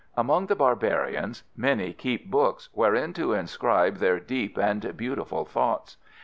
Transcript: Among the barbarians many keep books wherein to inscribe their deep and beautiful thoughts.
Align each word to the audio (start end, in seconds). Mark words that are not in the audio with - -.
Among 0.17 0.47
the 0.47 0.55
barbarians 0.55 1.43
many 1.55 1.93
keep 1.93 2.31
books 2.31 2.69
wherein 2.73 3.13
to 3.13 3.33
inscribe 3.33 3.97
their 3.97 4.19
deep 4.19 4.57
and 4.57 4.97
beautiful 4.97 5.45
thoughts. 5.45 5.97